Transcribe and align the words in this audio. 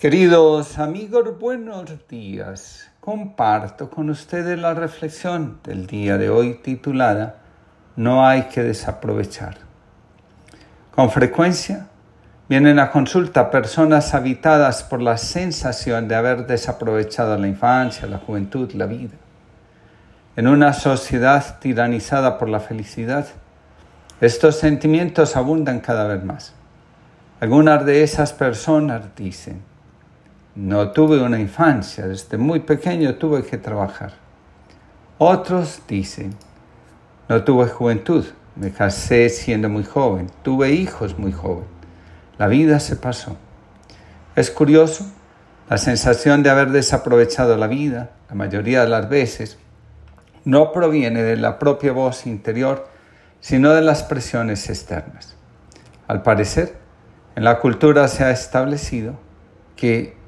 Queridos 0.00 0.78
amigos, 0.78 1.38
buenos 1.38 1.90
días. 2.08 2.90
Comparto 3.00 3.90
con 3.90 4.08
ustedes 4.08 4.58
la 4.58 4.72
reflexión 4.72 5.58
del 5.62 5.86
día 5.86 6.16
de 6.16 6.30
hoy 6.30 6.54
titulada 6.54 7.42
No 7.96 8.26
hay 8.26 8.44
que 8.44 8.62
desaprovechar. 8.62 9.58
Con 10.90 11.10
frecuencia 11.10 11.88
vienen 12.48 12.78
a 12.78 12.90
consulta 12.90 13.50
personas 13.50 14.14
habitadas 14.14 14.82
por 14.82 15.02
la 15.02 15.18
sensación 15.18 16.08
de 16.08 16.14
haber 16.14 16.46
desaprovechado 16.46 17.36
la 17.36 17.48
infancia, 17.48 18.06
la 18.06 18.16
juventud, 18.16 18.72
la 18.72 18.86
vida. 18.86 19.18
En 20.34 20.46
una 20.46 20.72
sociedad 20.72 21.58
tiranizada 21.58 22.38
por 22.38 22.48
la 22.48 22.60
felicidad, 22.60 23.26
estos 24.22 24.56
sentimientos 24.56 25.36
abundan 25.36 25.80
cada 25.80 26.06
vez 26.06 26.24
más. 26.24 26.54
Algunas 27.38 27.84
de 27.84 28.02
esas 28.02 28.32
personas 28.32 29.14
dicen, 29.14 29.68
no 30.54 30.90
tuve 30.90 31.22
una 31.22 31.38
infancia, 31.38 32.06
desde 32.06 32.36
muy 32.36 32.60
pequeño 32.60 33.14
tuve 33.14 33.44
que 33.44 33.58
trabajar. 33.58 34.14
Otros 35.18 35.82
dicen, 35.86 36.34
no 37.28 37.44
tuve 37.44 37.68
juventud, 37.68 38.24
me 38.56 38.72
casé 38.72 39.28
siendo 39.28 39.68
muy 39.68 39.84
joven, 39.84 40.28
tuve 40.42 40.72
hijos 40.72 41.18
muy 41.18 41.32
joven. 41.32 41.64
La 42.38 42.48
vida 42.48 42.80
se 42.80 42.96
pasó. 42.96 43.36
Es 44.34 44.50
curioso, 44.50 45.04
la 45.68 45.78
sensación 45.78 46.42
de 46.42 46.50
haber 46.50 46.70
desaprovechado 46.70 47.56
la 47.56 47.66
vida, 47.66 48.10
la 48.28 48.34
mayoría 48.34 48.82
de 48.82 48.88
las 48.88 49.08
veces, 49.08 49.58
no 50.44 50.72
proviene 50.72 51.22
de 51.22 51.36
la 51.36 51.58
propia 51.58 51.92
voz 51.92 52.26
interior, 52.26 52.88
sino 53.40 53.72
de 53.72 53.82
las 53.82 54.02
presiones 54.02 54.68
externas. 54.68 55.36
Al 56.08 56.22
parecer, 56.22 56.76
en 57.36 57.44
la 57.44 57.60
cultura 57.60 58.08
se 58.08 58.24
ha 58.24 58.30
establecido 58.30 59.14
que 59.76 60.19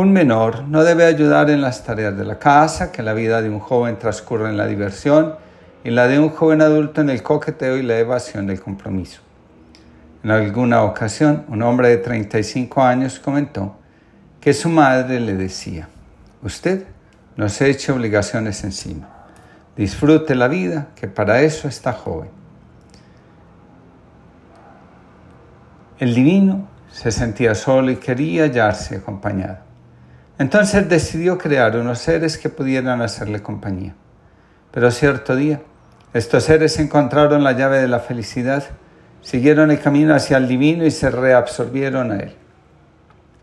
un 0.00 0.12
menor 0.12 0.62
no 0.68 0.84
debe 0.84 1.06
ayudar 1.06 1.50
en 1.50 1.60
las 1.60 1.82
tareas 1.82 2.16
de 2.16 2.24
la 2.24 2.38
casa, 2.38 2.92
que 2.92 3.02
la 3.02 3.14
vida 3.14 3.42
de 3.42 3.50
un 3.50 3.58
joven 3.58 3.98
transcurre 3.98 4.48
en 4.48 4.56
la 4.56 4.68
diversión 4.68 5.34
y 5.82 5.90
la 5.90 6.06
de 6.06 6.20
un 6.20 6.28
joven 6.28 6.62
adulto 6.62 7.00
en 7.00 7.10
el 7.10 7.20
coqueteo 7.20 7.76
y 7.76 7.82
la 7.82 7.98
evasión 7.98 8.46
del 8.46 8.60
compromiso. 8.60 9.22
En 10.22 10.30
alguna 10.30 10.84
ocasión, 10.84 11.44
un 11.48 11.62
hombre 11.62 11.88
de 11.88 11.96
35 11.96 12.80
años 12.80 13.18
comentó 13.18 13.74
que 14.40 14.54
su 14.54 14.68
madre 14.68 15.18
le 15.18 15.34
decía, 15.34 15.88
usted 16.44 16.84
no 17.36 17.48
se 17.48 17.68
eche 17.68 17.90
obligaciones 17.90 18.62
encima, 18.62 19.08
disfrute 19.76 20.36
la 20.36 20.46
vida, 20.46 20.90
que 20.94 21.08
para 21.08 21.42
eso 21.42 21.66
está 21.66 21.92
joven. 21.92 22.30
El 25.98 26.14
divino 26.14 26.68
se 26.92 27.10
sentía 27.10 27.56
solo 27.56 27.90
y 27.90 27.96
quería 27.96 28.44
hallarse 28.44 28.94
acompañado. 28.94 29.67
Entonces 30.38 30.88
decidió 30.88 31.36
crear 31.36 31.76
unos 31.76 31.98
seres 31.98 32.38
que 32.38 32.48
pudieran 32.48 33.02
hacerle 33.02 33.42
compañía. 33.42 33.94
Pero 34.70 34.90
cierto 34.92 35.34
día, 35.34 35.62
estos 36.14 36.44
seres 36.44 36.78
encontraron 36.78 37.42
la 37.42 37.52
llave 37.52 37.80
de 37.80 37.88
la 37.88 37.98
felicidad, 37.98 38.64
siguieron 39.20 39.72
el 39.72 39.80
camino 39.80 40.14
hacia 40.14 40.36
el 40.36 40.46
divino 40.46 40.86
y 40.86 40.92
se 40.92 41.10
reabsorbieron 41.10 42.12
a 42.12 42.16
él. 42.20 42.36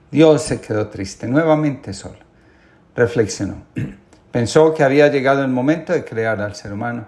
Dios 0.10 0.44
se 0.44 0.62
quedó 0.62 0.88
triste, 0.88 1.28
nuevamente 1.28 1.92
solo. 1.92 2.20
Reflexionó. 2.96 3.64
Pensó 4.32 4.74
que 4.74 4.84
había 4.84 5.10
llegado 5.10 5.42
el 5.42 5.50
momento 5.50 5.92
de 5.92 6.06
crear 6.06 6.40
al 6.40 6.56
ser 6.56 6.72
humano, 6.72 7.08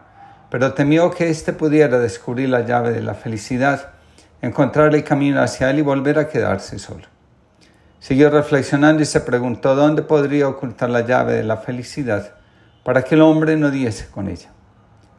pero 0.50 0.74
temió 0.74 1.12
que 1.12 1.30
éste 1.30 1.54
pudiera 1.54 2.00
descubrir 2.00 2.50
la 2.50 2.66
llave 2.66 2.92
de 2.92 3.02
la 3.02 3.14
felicidad, 3.14 3.92
encontrar 4.42 4.94
el 4.94 5.04
camino 5.06 5.42
hacia 5.42 5.70
él 5.70 5.80
y 5.80 5.82
volver 5.82 6.20
a 6.20 6.28
quedarse 6.28 6.78
solo. 6.78 7.06
Siguió 8.08 8.30
reflexionando 8.30 9.02
y 9.04 9.06
se 9.06 9.20
preguntó 9.20 9.76
dónde 9.76 10.02
podría 10.02 10.48
ocultar 10.48 10.90
la 10.90 11.02
llave 11.02 11.34
de 11.34 11.44
la 11.44 11.58
felicidad 11.58 12.36
para 12.86 13.02
que 13.02 13.16
el 13.16 13.22
hombre 13.22 13.58
no 13.58 13.70
diese 13.70 14.08
con 14.08 14.30
ella. 14.30 14.48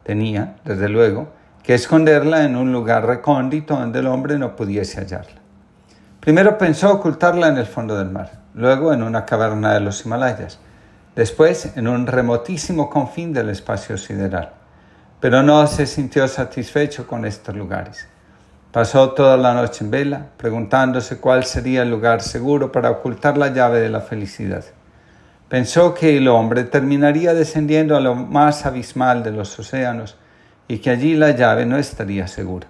Tenía, 0.01 0.55
desde 0.65 0.89
luego, 0.89 1.31
que 1.61 1.75
esconderla 1.75 2.45
en 2.45 2.55
un 2.55 2.73
lugar 2.73 3.05
recóndito 3.05 3.75
donde 3.75 3.99
el 3.99 4.07
hombre 4.07 4.39
no 4.39 4.55
pudiese 4.55 4.99
hallarla. 5.01 5.39
Primero 6.19 6.57
pensó 6.57 6.91
ocultarla 6.91 7.49
en 7.49 7.57
el 7.57 7.67
fondo 7.67 7.95
del 7.95 8.09
mar, 8.09 8.31
luego 8.55 8.91
en 8.91 9.03
una 9.03 9.23
caverna 9.23 9.75
de 9.75 9.81
los 9.81 10.03
Himalayas, 10.03 10.57
después 11.15 11.77
en 11.77 11.87
un 11.87 12.07
remotísimo 12.07 12.89
confín 12.89 13.33
del 13.33 13.49
espacio 13.49 13.99
sideral. 13.99 14.53
Pero 15.19 15.43
no 15.43 15.67
se 15.67 15.85
sintió 15.85 16.27
satisfecho 16.27 17.05
con 17.05 17.23
estos 17.23 17.55
lugares. 17.55 18.07
Pasó 18.71 19.13
toda 19.13 19.35
la 19.35 19.55
noche 19.55 19.83
en 19.83 19.89
vela, 19.89 20.27
preguntándose 20.37 21.17
cuál 21.17 21.43
sería 21.43 21.81
el 21.81 21.89
lugar 21.89 22.21
seguro 22.21 22.71
para 22.71 22.91
ocultar 22.91 23.35
la 23.35 23.47
llave 23.47 23.79
de 23.79 23.89
la 23.89 24.01
felicidad. 24.01 24.63
Pensó 25.47 25.95
que 25.95 26.17
el 26.17 26.27
hombre 26.27 26.65
terminaría 26.65 27.33
descendiendo 27.33 27.97
a 27.97 27.99
lo 27.99 28.13
más 28.13 28.67
abismal 28.67 29.23
de 29.23 29.31
los 29.31 29.57
océanos 29.57 30.17
y 30.67 30.77
que 30.77 30.91
allí 30.91 31.15
la 31.15 31.31
llave 31.31 31.65
no 31.65 31.77
estaría 31.77 32.27
segura. 32.27 32.67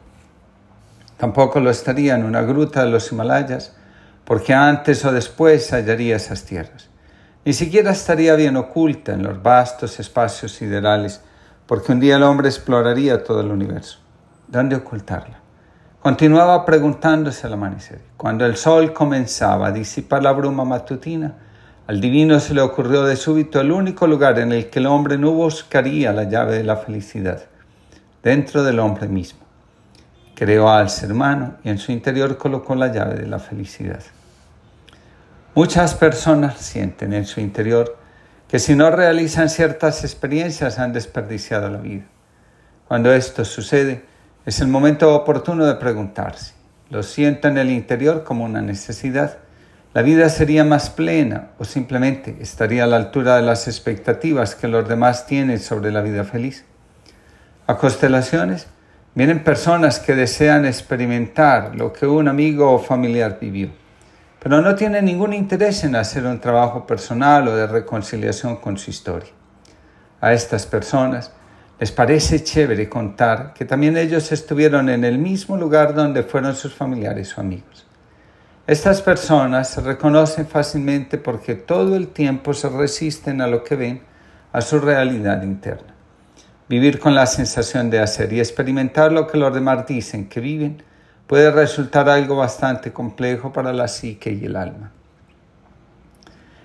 Tampoco 1.17 1.59
lo 1.59 1.69
estaría 1.69 2.15
en 2.15 2.23
una 2.23 2.43
gruta 2.43 2.85
de 2.85 2.91
los 2.91 3.11
Himalayas, 3.11 3.75
porque 4.23 4.53
antes 4.53 5.03
o 5.03 5.11
después 5.11 5.73
hallaría 5.73 6.15
esas 6.15 6.45
tierras. 6.45 6.87
Ni 7.43 7.51
siquiera 7.51 7.91
estaría 7.91 8.35
bien 8.35 8.55
oculta 8.55 9.11
en 9.11 9.23
los 9.23 9.43
vastos 9.43 9.99
espacios 9.99 10.53
siderales, 10.53 11.19
porque 11.67 11.91
un 11.91 11.99
día 11.99 12.15
el 12.15 12.23
hombre 12.23 12.47
exploraría 12.47 13.21
todo 13.21 13.41
el 13.41 13.51
universo. 13.51 13.99
¿Dónde 14.47 14.77
ocultarla? 14.77 15.38
Continuaba 16.01 16.65
preguntándose 16.65 17.45
al 17.45 17.53
amanecer. 17.53 17.99
Cuando 18.15 18.45
el 18.45 18.55
sol 18.55 18.93
comenzaba 18.93 19.67
a 19.67 19.71
disipar 19.71 20.23
la 20.23 20.31
bruma 20.31 20.63
matutina, 20.63 21.33
al 21.87 21.99
divino 21.99 22.39
se 22.39 22.53
le 22.53 22.61
ocurrió 22.61 23.03
de 23.03 23.17
súbito 23.17 23.59
el 23.59 23.73
único 23.73 24.07
lugar 24.07 24.39
en 24.39 24.53
el 24.53 24.69
que 24.69 24.79
el 24.79 24.85
hombre 24.85 25.17
no 25.17 25.31
buscaría 25.31 26.13
la 26.13 26.23
llave 26.23 26.55
de 26.55 26.63
la 26.63 26.77
felicidad, 26.77 27.43
dentro 28.23 28.63
del 28.63 28.79
hombre 28.79 29.09
mismo. 29.09 29.41
Creó 30.35 30.69
al 30.69 30.89
ser 30.89 31.11
humano 31.11 31.55
y 31.65 31.69
en 31.69 31.77
su 31.77 31.91
interior 31.91 32.37
colocó 32.37 32.75
la 32.75 32.93
llave 32.93 33.15
de 33.15 33.27
la 33.27 33.39
felicidad. 33.39 34.01
Muchas 35.53 35.95
personas 35.95 36.59
sienten 36.59 37.11
en 37.11 37.25
su 37.25 37.41
interior 37.41 37.97
que 38.47 38.59
si 38.59 38.73
no 38.73 38.89
realizan 38.89 39.49
ciertas 39.49 40.05
experiencias 40.05 40.79
han 40.79 40.93
desperdiciado 40.93 41.69
la 41.69 41.79
vida. 41.79 42.05
Cuando 42.87 43.11
esto 43.11 43.43
sucede, 43.43 44.05
es 44.49 44.61
el 44.61 44.67
momento 44.67 45.13
oportuno 45.13 45.67
de 45.67 45.75
preguntarse, 45.75 46.53
¿lo 46.89 47.03
siento 47.03 47.47
en 47.47 47.59
el 47.59 47.69
interior 47.69 48.23
como 48.23 48.45
una 48.45 48.63
necesidad? 48.63 49.37
¿La 49.93 50.01
vida 50.01 50.27
sería 50.27 50.63
más 50.63 50.89
plena 50.89 51.49
o 51.59 51.65
simplemente 51.65 52.35
estaría 52.39 52.85
a 52.85 52.87
la 52.87 52.95
altura 52.95 53.35
de 53.35 53.43
las 53.43 53.67
expectativas 53.67 54.55
que 54.55 54.67
los 54.67 54.89
demás 54.89 55.27
tienen 55.27 55.59
sobre 55.59 55.91
la 55.91 56.01
vida 56.01 56.23
feliz? 56.23 56.65
A 57.67 57.77
constelaciones 57.77 58.65
vienen 59.13 59.43
personas 59.43 59.99
que 59.99 60.15
desean 60.15 60.65
experimentar 60.65 61.75
lo 61.75 61.93
que 61.93 62.07
un 62.07 62.27
amigo 62.27 62.71
o 62.71 62.79
familiar 62.79 63.37
vivió, 63.39 63.69
pero 64.39 64.63
no 64.63 64.73
tienen 64.73 65.05
ningún 65.05 65.33
interés 65.33 65.83
en 65.83 65.95
hacer 65.95 66.25
un 66.25 66.39
trabajo 66.39 66.87
personal 66.87 67.47
o 67.49 67.55
de 67.55 67.67
reconciliación 67.67 68.55
con 68.55 68.79
su 68.79 68.89
historia. 68.89 69.29
A 70.21 70.33
estas 70.33 70.65
personas 70.65 71.33
les 71.79 71.91
parece 71.93 72.43
chévere 72.43 72.89
contar 72.89 73.53
que 73.53 73.63
también 73.63 73.95
ellos 73.95 74.31
estuvieron 74.33 74.89
en 74.89 75.05
el 75.05 75.17
mismo 75.17 75.55
lugar 75.55 75.93
donde 75.93 76.23
fueron 76.23 76.53
sus 76.55 76.73
familiares 76.73 77.37
o 77.37 77.41
amigos. 77.41 77.87
Estas 78.67 79.01
personas 79.01 79.69
se 79.69 79.81
reconocen 79.81 80.45
fácilmente 80.45 81.17
porque 81.17 81.55
todo 81.55 81.95
el 81.95 82.09
tiempo 82.09 82.53
se 82.53 82.69
resisten 82.69 83.41
a 83.41 83.47
lo 83.47 83.63
que 83.63 83.75
ven, 83.75 84.01
a 84.51 84.61
su 84.61 84.79
realidad 84.79 85.41
interna. 85.41 85.95
Vivir 86.67 86.99
con 86.99 87.15
la 87.15 87.25
sensación 87.25 87.89
de 87.89 87.99
hacer 87.99 88.31
y 88.33 88.39
experimentar 88.39 89.11
lo 89.11 89.25
que 89.25 89.37
los 89.37 89.53
demás 89.53 89.87
dicen 89.87 90.27
que 90.27 90.41
viven 90.41 90.83
puede 91.25 91.49
resultar 91.49 92.09
algo 92.09 92.35
bastante 92.35 92.91
complejo 92.91 93.53
para 93.53 93.71
la 93.71 93.87
psique 93.87 94.31
y 94.31 94.45
el 94.45 94.55
alma. 94.55 94.91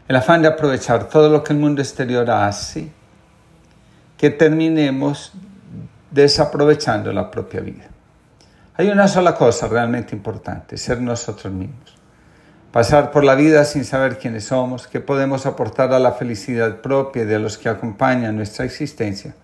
El 0.09 0.17
afán 0.17 0.43
de 0.43 0.49
aprovechar 0.49 1.09
todo 1.09 1.31
lo 1.31 1.43
que 1.45 1.53
el 1.53 1.59
mundo 1.59 1.81
exterior 1.81 2.29
hace 2.31 2.91
que 4.17 4.31
terminemos 4.31 5.33
desaprovechando 6.11 7.13
la 7.13 7.31
propia 7.31 7.61
vida. 7.61 7.85
Hay 8.77 8.89
una 8.89 9.09
sola 9.09 9.35
cosa 9.35 9.69
realmente 9.69 10.15
importante, 10.17 10.77
ser 10.77 11.01
nosotros 11.01 11.53
mismos. 11.53 11.97
Pasar 12.73 13.13
por 13.13 13.23
la 13.23 13.37
vida 13.37 13.65
sin 13.65 13.85
saber 13.85 14.19
quiénes 14.19 14.47
somos, 14.47 14.89
qué 14.89 14.99
podemos 14.99 15.47
aportar 15.47 15.93
a 15.93 16.01
la 16.01 16.13
felicidad 16.13 16.81
propia 16.81 17.25
de 17.25 17.39
los 17.39 17.57
que 17.57 17.69
acompañan 17.69 18.37
nuestra 18.37 18.65
existencia, 18.65 19.35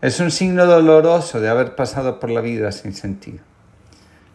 es 0.00 0.20
un 0.20 0.30
signo 0.30 0.66
doloroso 0.66 1.40
de 1.40 1.48
haber 1.48 1.74
pasado 1.74 2.20
por 2.20 2.30
la 2.30 2.40
vida 2.40 2.70
sin 2.72 2.94
sentido. 2.94 3.40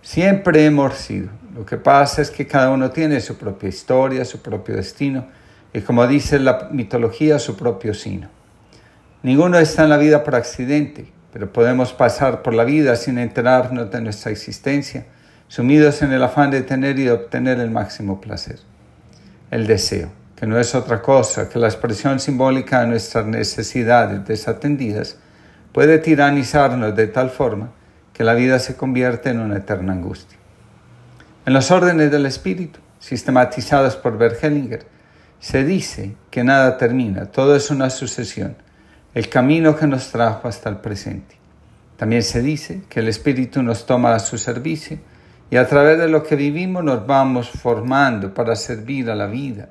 Siempre 0.01 0.65
hemos 0.65 0.95
sido. 0.95 1.29
Lo 1.55 1.65
que 1.65 1.77
pasa 1.77 2.21
es 2.21 2.29
que 2.29 2.45
cada 2.45 2.69
uno 2.71 2.91
tiene 2.91 3.21
su 3.21 3.37
propia 3.37 3.69
historia, 3.69 4.25
su 4.25 4.41
propio 4.41 4.75
destino 4.75 5.25
y 5.73 5.81
como 5.81 6.05
dice 6.05 6.37
la 6.39 6.69
mitología, 6.71 7.39
su 7.39 7.55
propio 7.55 7.93
sino. 7.93 8.34
Ninguno 9.25 9.57
está 9.57 9.85
en 9.85 9.89
la 9.89 9.97
vida 9.97 10.23
por 10.23 10.35
accidente, 10.35 11.11
pero 11.33 11.51
podemos 11.51 11.93
pasar 11.93 12.43
por 12.43 12.53
la 12.53 12.63
vida 12.63 12.95
sin 12.95 13.17
enterarnos 13.17 13.89
de 13.89 13.99
nuestra 13.99 14.31
existencia, 14.31 15.07
sumidos 15.47 16.03
en 16.03 16.13
el 16.13 16.21
afán 16.21 16.51
de 16.51 16.61
tener 16.61 16.99
y 16.99 17.05
de 17.05 17.13
obtener 17.13 17.59
el 17.59 17.71
máximo 17.71 18.21
placer. 18.21 18.59
el 19.49 19.65
deseo, 19.65 20.11
que 20.35 20.45
no 20.45 20.59
es 20.59 20.75
otra 20.75 21.01
cosa 21.01 21.49
que 21.49 21.57
la 21.57 21.65
expresión 21.65 22.19
simbólica 22.19 22.81
de 22.81 22.87
nuestras 22.87 23.25
necesidades 23.25 24.27
desatendidas, 24.27 25.17
puede 25.71 25.97
tiranizarnos 25.97 26.95
de 26.95 27.07
tal 27.07 27.31
forma 27.31 27.71
que 28.13 28.23
la 28.23 28.35
vida 28.35 28.59
se 28.59 28.75
convierte 28.75 29.31
en 29.31 29.39
una 29.39 29.57
eterna 29.57 29.93
angustia. 29.93 30.37
En 31.47 31.53
los 31.53 31.71
órdenes 31.71 32.11
del 32.11 32.27
espíritu, 32.27 32.79
sistematizados 32.99 33.95
por 33.95 34.19
Bergelinger, 34.19 34.85
se 35.39 35.63
dice 35.63 36.15
que 36.29 36.43
nada 36.43 36.77
termina, 36.77 37.25
todo 37.25 37.55
es 37.55 37.71
una 37.71 37.89
sucesión, 37.89 38.57
el 39.15 39.29
camino 39.29 39.77
que 39.77 39.87
nos 39.87 40.11
trajo 40.11 40.49
hasta 40.49 40.69
el 40.69 40.75
presente. 40.75 41.37
También 41.95 42.21
se 42.21 42.41
dice 42.41 42.83
que 42.89 42.99
el 42.99 43.07
espíritu 43.07 43.63
nos 43.63 43.85
toma 43.85 44.13
a 44.13 44.19
su 44.19 44.37
servicio 44.37 44.99
y 45.49 45.55
a 45.55 45.65
través 45.65 45.97
de 45.97 46.09
lo 46.09 46.21
que 46.21 46.35
vivimos 46.35 46.83
nos 46.83 47.07
vamos 47.07 47.49
formando 47.49 48.33
para 48.33 48.57
servir 48.57 49.09
a 49.09 49.15
la 49.15 49.27
vida. 49.27 49.69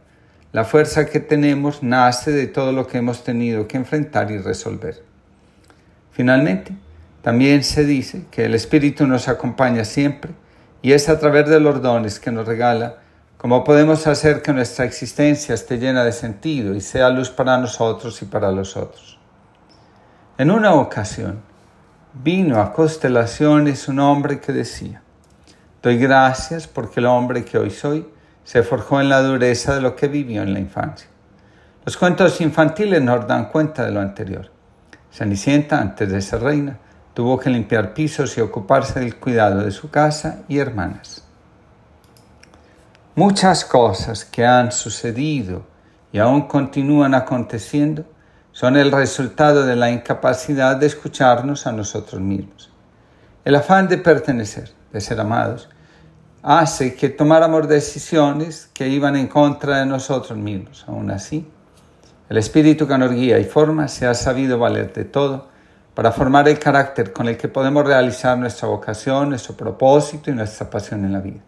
La 0.52 0.64
fuerza 0.64 1.05
que 1.05 1.20
tenemos 1.20 1.82
nace 1.82 2.31
de 2.32 2.46
todo 2.46 2.73
lo 2.73 2.87
que 2.87 2.96
hemos 2.96 3.23
tenido 3.23 3.69
que 3.69 3.76
enfrentar 3.76 4.31
y 4.31 4.38
resolver. 4.38 5.02
Finalmente, 6.11 6.73
también 7.20 7.64
se 7.64 7.85
dice 7.85 8.23
que 8.31 8.46
el 8.46 8.55
Espíritu 8.55 9.06
nos 9.06 9.29
acompaña 9.29 9.85
siempre 9.85 10.32
y 10.81 10.93
es 10.93 11.11
a 11.11 11.19
través 11.19 11.50
de 11.50 11.61
los 11.61 11.82
dones 11.82 12.19
que 12.19 12.31
nos 12.32 12.46
regala 12.46 12.96
como 13.37 13.62
podemos 13.62 14.06
hacer 14.06 14.41
que 14.41 14.55
nuestra 14.55 14.87
existencia 14.87 15.55
esté 15.55 15.76
llena 15.76 16.02
de 16.02 16.12
sentido 16.12 16.75
y 16.75 16.81
sea 16.81 17.11
luz 17.11 17.29
para 17.29 17.58
nosotros 17.58 18.23
y 18.23 18.25
para 18.25 18.50
los 18.50 18.75
otros. 18.79 19.14
En 20.37 20.51
una 20.51 20.75
ocasión, 20.75 21.43
vino 22.13 22.61
a 22.61 22.73
constelaciones 22.73 23.87
un 23.87 24.01
hombre 24.01 24.41
que 24.41 24.53
decía, 24.53 25.01
Doy 25.81 25.97
gracias 25.97 26.67
porque 26.67 26.99
el 26.99 27.07
hombre 27.07 27.45
que 27.45 27.57
hoy 27.57 27.71
soy 27.71 28.09
se 28.43 28.65
forjó 28.65 29.01
en 29.01 29.09
la 29.09 29.23
dureza 29.23 29.77
de 29.77 29.81
lo 29.81 29.95
que 29.95 30.09
vivió 30.09 30.43
en 30.43 30.53
la 30.53 30.59
infancia. 30.59 31.09
Los 31.85 31.97
cuentos 31.97 32.41
infantiles 32.41 33.01
nos 33.01 33.29
dan 33.29 33.49
cuenta 33.49 33.85
de 33.85 33.93
lo 33.93 34.01
anterior. 34.01 34.51
Cenicienta, 35.13 35.81
antes 35.81 36.11
de 36.11 36.21
ser 36.21 36.43
reina, 36.43 36.79
tuvo 37.15 37.39
que 37.39 37.49
limpiar 37.49 37.95
pisos 37.95 38.37
y 38.37 38.41
ocuparse 38.41 38.99
del 38.99 39.21
cuidado 39.21 39.63
de 39.63 39.71
su 39.71 39.89
casa 39.89 40.41
y 40.49 40.59
hermanas. 40.59 41.23
Muchas 43.15 43.65
cosas 43.65 44.25
que 44.25 44.45
han 44.45 44.73
sucedido 44.73 45.65
y 46.11 46.19
aún 46.19 46.49
continúan 46.49 47.15
aconteciendo 47.15 48.05
son 48.55 48.77
el 48.77 48.93
resultado 48.93 49.67
de 49.67 49.75
la 49.75 49.91
incapacidad 49.91 50.77
de 50.77 50.87
escucharnos 50.87 51.67
a 51.67 51.73
nosotros 51.73 52.23
mismos. 52.23 52.71
El 53.45 53.56
afán 53.56 53.89
de 53.89 53.99
pertenecer, 53.99 54.71
de 54.93 55.01
ser 55.01 55.19
amados, 55.21 55.69
hace 56.41 56.95
que 56.95 57.09
tomáramos 57.09 57.67
decisiones 57.67 58.71
que 58.73 58.87
iban 58.87 59.17
en 59.17 59.27
contra 59.27 59.79
de 59.79 59.87
nosotros 59.87 60.39
mismos. 60.39 60.85
Aún 60.87 61.11
así, 61.11 61.51
el 62.29 62.37
espíritu 62.37 62.87
que 62.87 62.97
nos 62.97 63.11
guía 63.11 63.41
y 63.41 63.45
forma 63.45 63.89
se 63.89 64.06
ha 64.06 64.15
sabido 64.15 64.56
valer 64.56 64.93
de 64.93 65.05
todo 65.05 65.49
para 65.93 66.12
formar 66.12 66.49
el 66.49 66.61
carácter 66.61 67.12
con 67.12 67.27
el 67.27 67.37
que 67.37 67.49
podemos 67.49 67.85
realizar 67.85 68.39
nuestra 68.39 68.69
vocación, 68.69 69.31
nuestro 69.31 69.56
propósito 69.56 70.31
y 70.31 70.35
nuestra 70.35 70.71
pasión 70.71 71.05
en 71.05 71.12
la 71.12 71.21
vida. 71.21 71.41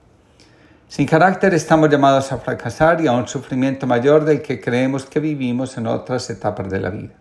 Sin 0.88 1.05
carácter 1.06 1.53
estamos 1.53 1.91
llamados 1.91 2.31
a 2.31 2.38
fracasar 2.38 3.00
y 3.00 3.09
a 3.09 3.12
un 3.12 3.27
sufrimiento 3.27 3.88
mayor 3.88 4.25
del 4.25 4.41
que 4.41 4.61
creemos 4.61 5.05
que 5.05 5.19
vivimos 5.19 5.77
en 5.77 5.88
otras 5.88 6.31
etapas 6.31 6.71
de 6.71 6.81
la 6.81 6.91
vida. 6.91 7.15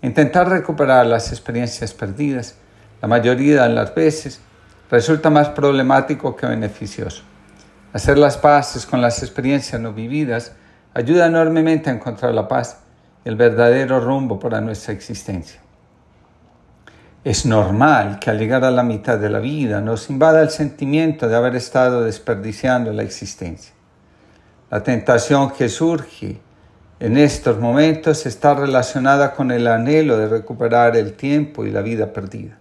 Intentar 0.00 0.48
recuperar 0.48 1.04
las 1.04 1.30
experiencias 1.30 1.92
perdidas, 1.92 2.56
la 3.02 3.08
mayoría 3.08 3.64
de 3.64 3.68
las 3.68 3.94
veces, 3.94 4.40
resulta 4.90 5.28
más 5.28 5.50
problemático 5.50 6.34
que 6.34 6.46
beneficioso. 6.46 7.22
Hacer 7.92 8.16
las 8.16 8.38
paces 8.38 8.86
con 8.86 9.02
las 9.02 9.22
experiencias 9.22 9.78
no 9.78 9.92
vividas 9.92 10.52
ayuda 10.94 11.26
enormemente 11.26 11.90
a 11.90 11.92
encontrar 11.92 12.34
la 12.34 12.48
paz 12.48 12.78
y 13.24 13.28
el 13.28 13.36
verdadero 13.36 14.00
rumbo 14.00 14.40
para 14.40 14.62
nuestra 14.62 14.94
existencia. 14.94 15.60
Es 17.22 17.44
normal 17.44 18.18
que 18.18 18.30
al 18.30 18.38
llegar 18.38 18.64
a 18.64 18.70
la 18.70 18.82
mitad 18.82 19.18
de 19.18 19.28
la 19.28 19.40
vida 19.40 19.82
nos 19.82 20.08
invada 20.08 20.40
el 20.40 20.48
sentimiento 20.48 21.28
de 21.28 21.36
haber 21.36 21.54
estado 21.54 22.02
desperdiciando 22.02 22.94
la 22.94 23.02
existencia. 23.02 23.74
La 24.70 24.82
tentación 24.82 25.50
que 25.50 25.68
surge 25.68 26.40
en 26.98 27.18
estos 27.18 27.58
momentos 27.58 28.24
está 28.24 28.54
relacionada 28.54 29.34
con 29.34 29.50
el 29.50 29.66
anhelo 29.66 30.16
de 30.16 30.28
recuperar 30.28 30.96
el 30.96 31.12
tiempo 31.12 31.66
y 31.66 31.70
la 31.70 31.82
vida 31.82 32.14
perdida. 32.14 32.56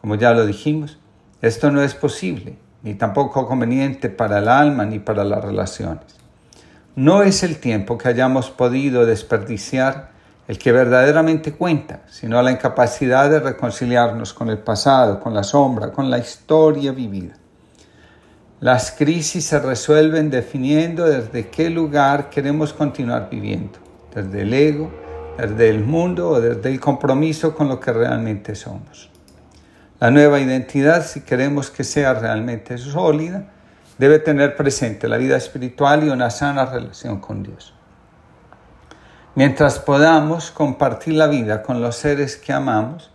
Como 0.00 0.14
ya 0.14 0.32
lo 0.32 0.46
dijimos, 0.46 0.98
esto 1.42 1.70
no 1.70 1.82
es 1.82 1.94
posible, 1.94 2.56
ni 2.82 2.94
tampoco 2.94 3.46
conveniente 3.46 4.08
para 4.08 4.38
el 4.38 4.48
alma 4.48 4.86
ni 4.86 4.98
para 4.98 5.24
las 5.24 5.44
relaciones. 5.44 6.06
No 6.96 7.22
es 7.22 7.42
el 7.42 7.58
tiempo 7.58 7.98
que 7.98 8.08
hayamos 8.08 8.50
podido 8.50 9.04
desperdiciar 9.04 10.13
el 10.46 10.58
que 10.58 10.72
verdaderamente 10.72 11.52
cuenta, 11.52 12.02
sino 12.06 12.40
la 12.42 12.50
incapacidad 12.50 13.30
de 13.30 13.40
reconciliarnos 13.40 14.34
con 14.34 14.50
el 14.50 14.58
pasado, 14.58 15.20
con 15.20 15.32
la 15.32 15.42
sombra, 15.42 15.90
con 15.90 16.10
la 16.10 16.18
historia 16.18 16.92
vivida. 16.92 17.34
Las 18.60 18.92
crisis 18.92 19.44
se 19.46 19.58
resuelven 19.58 20.30
definiendo 20.30 21.04
desde 21.06 21.48
qué 21.48 21.70
lugar 21.70 22.30
queremos 22.30 22.72
continuar 22.72 23.28
viviendo, 23.30 23.78
desde 24.14 24.42
el 24.42 24.54
ego, 24.54 24.90
desde 25.38 25.68
el 25.68 25.84
mundo 25.84 26.30
o 26.30 26.40
desde 26.40 26.70
el 26.70 26.80
compromiso 26.80 27.54
con 27.54 27.68
lo 27.68 27.80
que 27.80 27.92
realmente 27.92 28.54
somos. 28.54 29.10
La 30.00 30.10
nueva 30.10 30.40
identidad, 30.40 31.04
si 31.04 31.22
queremos 31.22 31.70
que 31.70 31.84
sea 31.84 32.14
realmente 32.14 32.78
sólida, 32.78 33.50
debe 33.98 34.18
tener 34.18 34.56
presente 34.56 35.08
la 35.08 35.16
vida 35.16 35.36
espiritual 35.36 36.04
y 36.04 36.10
una 36.10 36.30
sana 36.30 36.66
relación 36.66 37.20
con 37.20 37.42
Dios. 37.42 37.73
Mientras 39.34 39.78
podamos 39.78 40.50
compartir 40.50 41.14
la 41.14 41.26
vida 41.26 41.62
con 41.62 41.80
los 41.80 41.96
seres 41.96 42.36
que 42.36 42.52
amamos, 42.52 43.10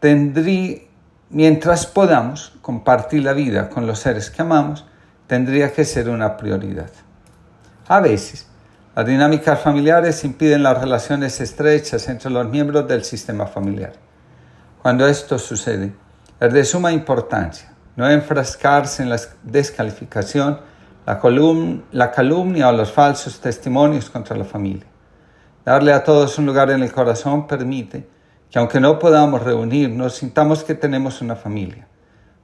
tendrí, 0.00 0.88
mientras 1.30 1.86
podamos 1.86 2.58
compartir 2.62 3.22
la 3.22 3.32
vida 3.32 3.68
con 3.68 3.86
los 3.86 4.00
seres 4.00 4.30
que 4.30 4.42
amamos, 4.42 4.86
tendría 5.26 5.72
que 5.72 5.84
ser 5.84 6.08
una 6.08 6.36
prioridad. 6.36 6.90
A 7.86 8.00
veces, 8.00 8.48
las 8.96 9.06
dinámicas 9.06 9.60
familiares 9.60 10.24
impiden 10.24 10.62
las 10.64 10.80
relaciones 10.80 11.40
estrechas 11.40 12.08
entre 12.08 12.30
los 12.30 12.48
miembros 12.48 12.88
del 12.88 13.04
sistema 13.04 13.46
familiar. 13.46 13.92
Cuando 14.82 15.06
esto 15.06 15.38
sucede, 15.38 15.92
es 16.40 16.52
de 16.52 16.64
suma 16.64 16.90
importancia 16.90 17.70
no 18.00 18.08
enfrascarse 18.08 19.02
en 19.02 19.10
la 19.10 19.20
descalificación, 19.42 20.58
la, 21.06 21.20
la 21.92 22.10
calumnia 22.10 22.68
o 22.68 22.72
los 22.72 22.90
falsos 22.90 23.40
testimonios 23.40 24.08
contra 24.08 24.36
la 24.36 24.44
familia. 24.44 24.89
Darle 25.64 25.92
a 25.92 26.02
todos 26.02 26.38
un 26.38 26.46
lugar 26.46 26.70
en 26.70 26.82
el 26.82 26.90
corazón 26.90 27.46
permite 27.46 28.08
que 28.50 28.58
aunque 28.58 28.80
no 28.80 28.98
podamos 28.98 29.42
reunirnos, 29.42 30.16
sintamos 30.16 30.64
que 30.64 30.74
tenemos 30.74 31.20
una 31.20 31.36
familia. 31.36 31.86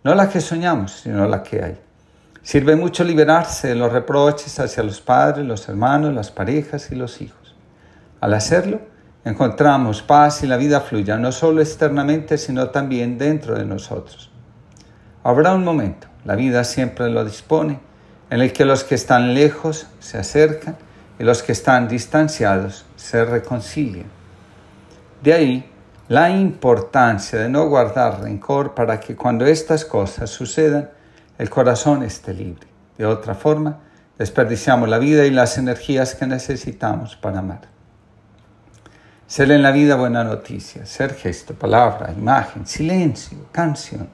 No 0.05 0.15
la 0.15 0.29
que 0.29 0.41
soñamos, 0.41 0.93
sino 0.93 1.27
la 1.27 1.43
que 1.43 1.63
hay. 1.63 1.81
Sirve 2.43 2.77
mucho 2.77 3.03
liberarse 3.03 3.69
de 3.69 3.75
los 3.75 3.93
reproches 3.93 4.61
hacia 4.61 4.85
los 4.85 5.01
padres, 5.01 5.45
los 5.45 5.69
hermanos, 5.69 6.15
las 6.15 6.31
parejas 6.31 6.93
y 6.93 6.95
los 6.95 7.21
hijos. 7.21 7.57
Al 8.21 8.35
hacerlo, 8.35 8.81
encontramos 9.25 10.03
paz 10.03 10.45
y 10.45 10.47
la 10.47 10.57
vida 10.57 10.81
fluya 10.81 11.17
no 11.17 11.33
solo 11.33 11.61
externamente, 11.61 12.39
sino 12.39 12.71
también 12.71 13.19
dentro 13.19 13.57
de 13.57 13.65
nosotros. 13.65 14.31
Habrá 15.25 15.55
un 15.55 15.65
momento, 15.65 16.07
la 16.25 16.37
vida 16.37 16.63
siempre 16.63 17.11
lo 17.11 17.25
dispone, 17.25 17.81
en 18.31 18.41
el 18.41 18.53
que 18.53 18.65
los 18.65 18.85
que 18.85 18.95
están 18.95 19.35
lejos 19.35 19.89
se 19.99 20.19
acercan 20.19 20.77
y 21.19 21.25
los 21.25 21.43
que 21.43 21.53
están 21.53 21.89
distanciados 21.89 22.85
se 22.97 23.25
reconcilian. 23.25 24.07
De 25.23 25.33
ahí 25.33 25.71
la 26.09 26.31
importancia 26.31 27.41
de 27.41 27.49
no 27.49 27.69
guardar 27.69 28.21
rencor 28.23 28.75
para 28.75 29.01
que 29.01 29.17
cuando 29.17 29.45
estas 29.45 29.85
cosas 29.85 30.31
sucedan, 30.31 30.91
el 31.39 31.51
corazón 31.51 32.03
esté 32.05 32.33
libre. 32.33 32.69
De 32.97 33.05
otra 33.05 33.35
forma, 33.35 33.81
desperdiciamos 34.19 34.89
la 34.89 34.99
vida 34.99 35.25
y 35.27 35.31
las 35.31 35.59
energías 35.59 36.15
que 36.15 36.27
necesitamos 36.27 37.17
para 37.17 37.41
amar. 37.41 37.63
Ser 39.27 39.51
en 39.51 39.63
la 39.63 39.73
vida 39.73 39.97
buena 39.97 40.23
noticia, 40.23 40.87
ser 40.87 41.15
gesto, 41.15 41.55
palabra, 41.55 42.13
imagen, 42.17 42.65
silencio, 42.67 43.49
canción, 43.51 44.09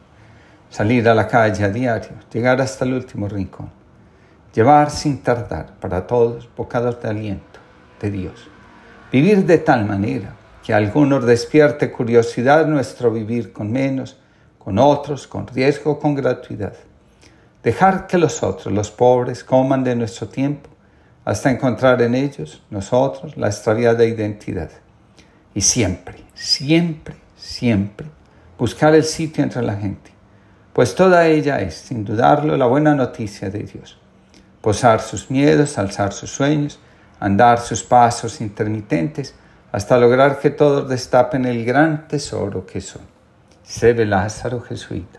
salir 0.71 1.07
a 1.07 1.15
la 1.15 1.29
calle 1.29 1.65
a 1.65 1.69
diario, 1.69 2.13
llegar 2.33 2.59
hasta 2.63 2.87
el 2.87 2.95
último 2.95 3.29
rincón, 3.29 3.71
llevar 4.55 4.91
sin 4.91 5.23
tardar 5.23 5.75
para 5.81 6.07
todos 6.07 6.49
bocados 6.57 7.01
de 7.03 7.09
aliento 7.09 7.61
de 8.01 8.11
Dios, 8.11 8.49
vivir 9.11 9.45
de 9.47 9.59
tal 9.59 9.85
manera 9.87 10.35
que 10.63 10.73
a 10.73 10.77
algunos 10.77 11.25
despierte 11.25 11.91
curiosidad 11.91 12.67
nuestro 12.67 13.11
vivir 13.11 13.53
con 13.53 13.73
menos, 13.73 14.19
con 14.59 14.79
otros, 14.79 15.27
con 15.27 15.47
riesgo, 15.47 15.99
con 15.99 16.15
gratuidad. 16.15 16.75
Dejar 17.63 18.07
que 18.07 18.19
los 18.19 18.43
otros, 18.43 18.73
los 18.73 18.91
pobres, 18.91 19.43
coman 19.43 19.85
de 19.85 19.97
nuestro 19.97 20.29
tiempo 20.29 20.71
hasta 21.25 21.51
encontrar 21.51 22.03
en 22.03 22.15
ellos, 22.15 22.63
nosotros, 22.71 23.37
la 23.37 23.49
extraviada 23.49 24.05
identidad 24.05 24.71
y 25.55 25.61
siempre, 25.61 26.19
siempre, 26.35 27.17
siempre 27.37 28.07
buscar 28.59 28.95
el 28.95 29.05
sitio 29.05 29.45
entre 29.45 29.63
la 29.63 29.77
gente, 29.77 30.11
pues 30.73 30.95
toda 30.95 31.27
ella 31.27 31.61
es, 31.61 31.75
sin 31.75 32.05
dudarlo, 32.05 32.57
la 32.57 32.67
buena 32.67 32.95
noticia 32.95 33.51
de 33.51 33.61
Dios. 33.61 34.02
Posar 34.63 35.01
sus 35.01 35.31
miedos, 35.31 35.77
alzar 35.77 36.15
sus 36.15 36.31
sueños, 36.31 36.79
andar 37.21 37.61
sus 37.61 37.83
pasos 37.83 38.41
intermitentes, 38.41 39.35
hasta 39.73 39.99
lograr 39.99 40.39
que 40.39 40.51
todos 40.51 40.89
destapen 40.89 41.45
el 41.45 41.65
gran 41.65 42.09
tesoro 42.09 42.65
que 42.65 42.81
son. 42.81 43.03
Sebe 43.63 44.07
Lázaro 44.07 44.61
jesuita. 44.61 45.19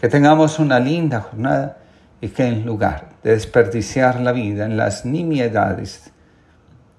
Que 0.00 0.08
tengamos 0.08 0.58
una 0.58 0.78
linda 0.78 1.20
jornada 1.20 1.78
y 2.20 2.28
que 2.28 2.46
en 2.46 2.64
lugar 2.64 3.10
de 3.22 3.32
desperdiciar 3.32 4.20
la 4.20 4.32
vida 4.32 4.64
en 4.64 4.76
las 4.76 5.04
nimiedades 5.04 6.10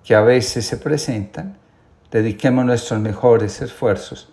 que 0.03 0.15
a 0.15 0.21
veces 0.21 0.65
se 0.65 0.77
presentan, 0.77 1.57
dediquemos 2.11 2.65
nuestros 2.65 2.99
mejores 2.99 3.61
esfuerzos 3.61 4.29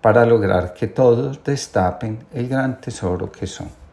para 0.00 0.26
lograr 0.26 0.74
que 0.74 0.86
todos 0.86 1.42
destapen 1.42 2.26
el 2.32 2.48
gran 2.48 2.80
tesoro 2.80 3.32
que 3.32 3.46
son. 3.46 3.83